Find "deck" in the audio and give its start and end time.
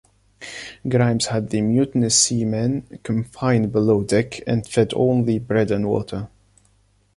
4.03-4.41